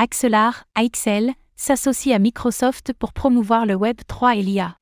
[0.00, 4.76] Axelar, AXL, s'associe à Microsoft pour promouvoir le Web 3 et l'IA.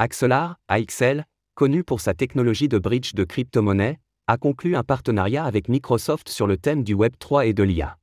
[0.00, 5.68] Axelar, AXL, connu pour sa technologie de bridge de crypto-monnaie, a conclu un partenariat avec
[5.68, 7.98] Microsoft sur le thème du Web 3 et de l'IA.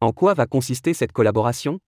[0.00, 1.80] En quoi va consister cette collaboration?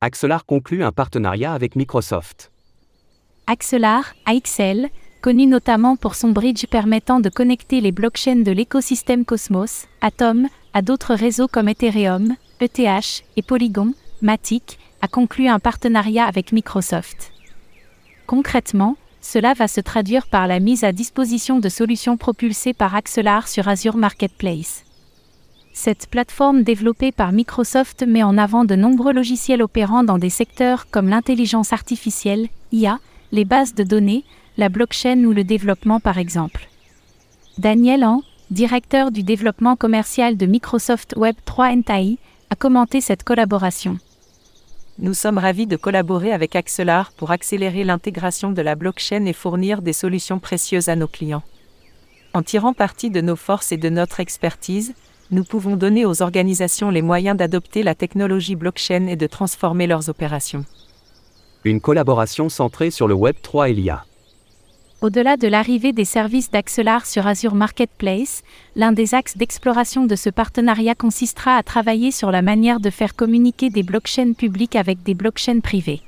[0.00, 2.50] Axelar conclut un partenariat avec Microsoft.
[3.46, 4.88] Axelar, AXL,
[5.24, 10.82] connu notamment pour son bridge permettant de connecter les blockchains de l'écosystème Cosmos, Atom, à
[10.82, 17.32] d'autres réseaux comme Ethereum, ETH et Polygon, Matic, a conclu un partenariat avec Microsoft.
[18.26, 23.48] Concrètement, cela va se traduire par la mise à disposition de solutions propulsées par Axelar
[23.48, 24.84] sur Azure Marketplace.
[25.72, 30.90] Cette plateforme développée par Microsoft met en avant de nombreux logiciels opérant dans des secteurs
[30.90, 32.98] comme l'intelligence artificielle, IA,
[33.32, 34.22] les bases de données,
[34.56, 36.68] la blockchain ou le développement par exemple.
[37.58, 42.18] Daniel An, directeur du développement commercial de Microsoft Web 3 NTI,
[42.50, 43.98] a commenté cette collaboration.
[44.98, 49.82] Nous sommes ravis de collaborer avec Axelar pour accélérer l'intégration de la blockchain et fournir
[49.82, 51.42] des solutions précieuses à nos clients.
[52.32, 54.94] En tirant parti de nos forces et de notre expertise,
[55.30, 60.08] nous pouvons donner aux organisations les moyens d'adopter la technologie blockchain et de transformer leurs
[60.08, 60.64] opérations.
[61.64, 64.04] Une collaboration centrée sur le Web 3 et l'IA.
[65.04, 68.42] Au-delà de l'arrivée des services d'Axelar sur Azure Marketplace,
[68.74, 73.14] l'un des axes d'exploration de ce partenariat consistera à travailler sur la manière de faire
[73.14, 76.00] communiquer des blockchains publiques avec des blockchains privées.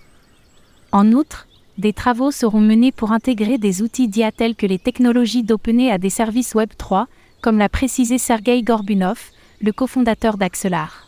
[0.93, 5.43] En outre, des travaux seront menés pour intégrer des outils d'IA tels que les technologies
[5.43, 7.07] d'OpenAI à des services Web 3,
[7.43, 9.31] comme l'a précisé Sergei Gorbunov,
[9.61, 11.06] le cofondateur d'Axelar.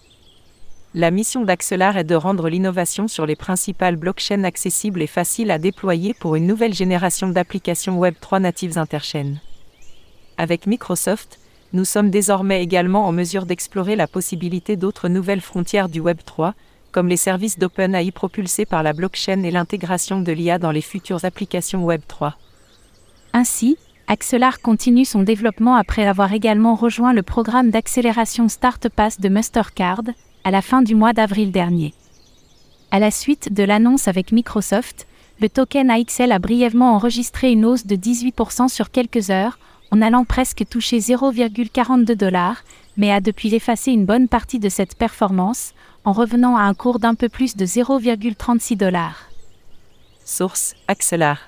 [0.98, 5.58] La mission d'Axelar est de rendre l'innovation sur les principales blockchains accessibles et faciles à
[5.60, 9.40] déployer pour une nouvelle génération d'applications Web3 natives interchaînes.
[10.38, 11.38] Avec Microsoft,
[11.72, 16.54] nous sommes désormais également en mesure d'explorer la possibilité d'autres nouvelles frontières du Web3,
[16.90, 21.24] comme les services d'OpenAI propulsés par la blockchain et l'intégration de l'IA dans les futures
[21.24, 22.32] applications Web3.
[23.34, 23.78] Ainsi,
[24.08, 30.02] Axelar continue son développement après avoir également rejoint le programme d'accélération StartPass de Mastercard,
[30.48, 31.92] à la fin du mois d'avril dernier.
[32.90, 35.06] À la suite de l'annonce avec Microsoft,
[35.42, 39.58] le token AXL a brièvement enregistré une hausse de 18% sur quelques heures,
[39.90, 42.64] en allant presque toucher 0,42 dollars,
[42.96, 45.74] mais a depuis effacé une bonne partie de cette performance,
[46.06, 49.28] en revenant à un cours d'un peu plus de 0,36 dollars.
[50.24, 51.40] Source Axelar.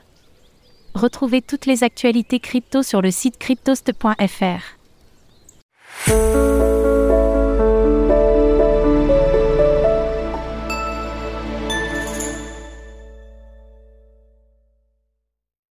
[0.92, 4.76] Retrouvez toutes les actualités crypto sur le site cryptost.fr.